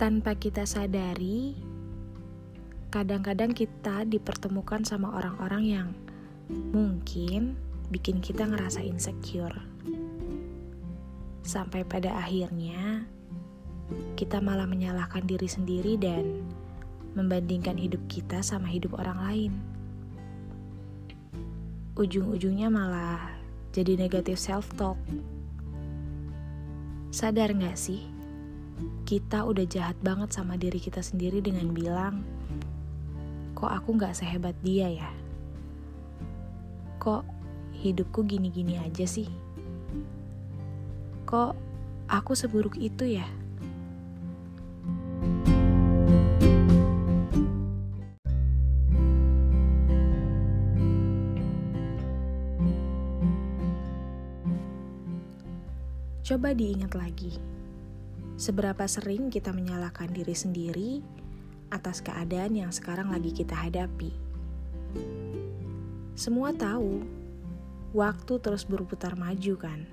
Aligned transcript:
Tanpa 0.00 0.32
kita 0.32 0.64
sadari, 0.64 1.52
kadang-kadang 2.88 3.52
kita 3.52 4.08
dipertemukan 4.08 4.80
sama 4.80 5.12
orang-orang 5.12 5.64
yang 5.68 5.88
mungkin 6.72 7.52
bikin 7.92 8.24
kita 8.24 8.48
ngerasa 8.48 8.80
insecure. 8.80 9.52
Sampai 11.44 11.84
pada 11.84 12.16
akhirnya, 12.16 13.04
kita 14.16 14.40
malah 14.40 14.64
menyalahkan 14.64 15.20
diri 15.28 15.44
sendiri 15.44 16.00
dan 16.00 16.48
membandingkan 17.12 17.76
hidup 17.76 18.00
kita 18.08 18.40
sama 18.40 18.72
hidup 18.72 18.96
orang 18.96 19.20
lain. 19.20 19.52
Ujung-ujungnya 22.00 22.72
malah 22.72 23.36
jadi 23.76 24.00
negatif 24.00 24.40
self-talk. 24.40 24.96
Sadar 27.12 27.52
gak 27.52 27.76
sih? 27.76 28.19
Kita 29.04 29.42
udah 29.42 29.66
jahat 29.66 29.98
banget 30.00 30.30
sama 30.30 30.54
diri 30.54 30.78
kita 30.78 31.02
sendiri 31.02 31.42
dengan 31.42 31.74
bilang, 31.74 32.22
kok 33.58 33.68
aku 33.68 33.98
gak 33.98 34.14
sehebat 34.14 34.54
dia 34.62 34.86
ya? 34.86 35.10
Kok 37.02 37.26
hidupku 37.74 38.22
gini-gini 38.22 38.78
aja 38.78 39.04
sih? 39.04 39.26
Kok 41.26 41.52
aku 42.06 42.32
seburuk 42.38 42.78
itu 42.78 43.18
ya? 43.18 43.26
Coba 56.30 56.54
diingat 56.54 56.94
lagi, 56.94 57.34
seberapa 58.40 58.88
sering 58.88 59.28
kita 59.28 59.52
menyalahkan 59.52 60.08
diri 60.16 60.32
sendiri 60.32 61.04
atas 61.68 62.00
keadaan 62.00 62.56
yang 62.56 62.72
sekarang 62.72 63.12
lagi 63.12 63.36
kita 63.36 63.52
hadapi. 63.52 64.16
Semua 66.16 66.48
tahu, 66.56 67.04
waktu 67.92 68.32
terus 68.40 68.64
berputar 68.64 69.12
maju 69.12 69.54
kan. 69.60 69.84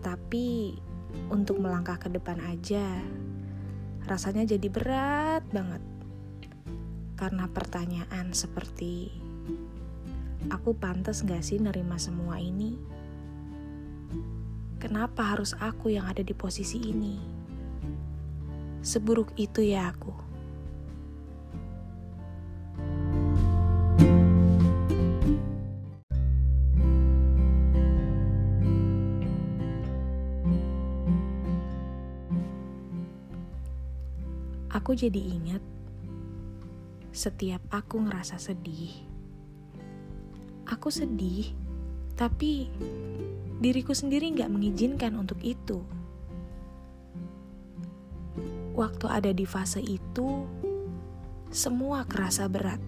Tapi 0.00 0.72
untuk 1.28 1.60
melangkah 1.60 2.00
ke 2.00 2.08
depan 2.08 2.40
aja, 2.48 2.96
rasanya 4.08 4.48
jadi 4.48 4.72
berat 4.72 5.44
banget. 5.52 5.84
Karena 7.20 7.44
pertanyaan 7.44 8.32
seperti, 8.32 9.12
aku 10.48 10.72
pantas 10.80 11.20
gak 11.28 11.44
sih 11.44 11.60
nerima 11.60 12.00
semua 12.00 12.40
ini? 12.40 12.72
Kenapa 14.82 15.22
harus 15.22 15.54
aku 15.62 15.94
yang 15.94 16.10
ada 16.10 16.26
di 16.26 16.34
posisi 16.34 16.74
ini? 16.90 17.14
Seburuk 18.82 19.30
itu 19.38 19.62
ya 19.62 19.94
aku. 19.94 20.10
Aku 34.66 34.98
jadi 34.98 35.22
ingat 35.22 35.62
setiap 37.14 37.62
aku 37.70 38.02
ngerasa 38.02 38.34
sedih. 38.34 38.90
Aku 40.66 40.90
sedih, 40.90 41.54
tapi 42.22 42.70
diriku 43.58 43.90
sendiri 43.90 44.30
nggak 44.30 44.46
mengizinkan 44.46 45.18
untuk 45.18 45.42
itu. 45.42 45.82
Waktu 48.78 49.06
ada 49.10 49.34
di 49.34 49.42
fase 49.42 49.82
itu, 49.82 50.46
semua 51.50 52.06
kerasa 52.06 52.46
berat. 52.46 52.78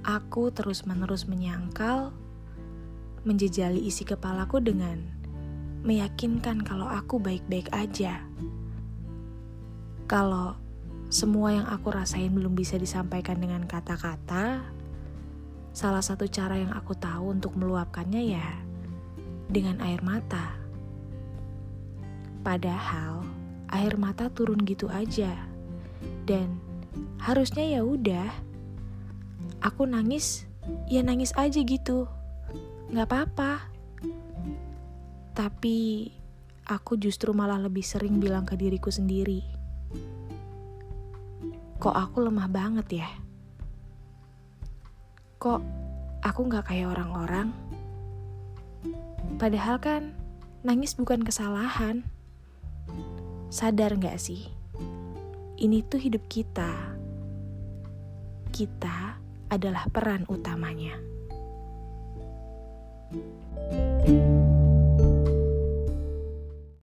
Aku 0.00 0.48
terus-menerus 0.48 1.28
menyangkal, 1.28 2.16
menjejali 3.28 3.84
isi 3.84 4.08
kepalaku 4.08 4.64
dengan 4.64 5.04
meyakinkan 5.84 6.64
kalau 6.64 6.88
aku 6.88 7.20
baik-baik 7.20 7.68
aja. 7.76 8.24
Kalau 10.08 10.56
semua 11.12 11.52
yang 11.52 11.68
aku 11.68 11.92
rasain 11.92 12.32
belum 12.32 12.56
bisa 12.56 12.80
disampaikan 12.80 13.36
dengan 13.36 13.68
kata-kata, 13.68 14.75
salah 15.76 16.00
satu 16.00 16.24
cara 16.24 16.56
yang 16.56 16.72
aku 16.72 16.96
tahu 16.96 17.36
untuk 17.36 17.52
meluapkannya 17.52 18.32
ya 18.32 18.48
dengan 19.52 19.76
air 19.84 20.00
mata. 20.00 20.56
Padahal 22.40 23.20
air 23.68 23.92
mata 24.00 24.32
turun 24.32 24.64
gitu 24.64 24.88
aja. 24.88 25.36
Dan 26.24 26.56
harusnya 27.20 27.76
ya 27.76 27.84
udah. 27.84 28.32
Aku 29.60 29.84
nangis, 29.84 30.48
ya 30.88 31.04
nangis 31.04 31.36
aja 31.36 31.60
gitu. 31.60 32.08
Nggak 32.88 33.12
apa-apa. 33.12 33.68
Tapi 35.36 36.08
aku 36.64 36.96
justru 36.96 37.36
malah 37.36 37.60
lebih 37.60 37.84
sering 37.84 38.16
bilang 38.16 38.48
ke 38.48 38.56
diriku 38.56 38.88
sendiri. 38.88 39.44
Kok 41.76 41.92
aku 41.92 42.24
lemah 42.24 42.48
banget 42.48 43.04
ya? 43.04 43.25
kok 45.46 45.62
aku 46.26 46.50
gak 46.50 46.74
kayak 46.74 46.90
orang-orang. 46.90 47.54
Padahal 49.38 49.78
kan 49.78 50.10
nangis 50.66 50.98
bukan 50.98 51.22
kesalahan. 51.22 52.02
Sadar 53.46 53.94
gak 53.94 54.18
sih? 54.18 54.50
Ini 55.54 55.86
tuh 55.86 56.02
hidup 56.02 56.26
kita. 56.26 56.74
Kita 58.50 59.22
adalah 59.46 59.86
peran 59.86 60.26
utamanya. 60.26 60.98
thank 64.02 64.10
you 64.10 64.45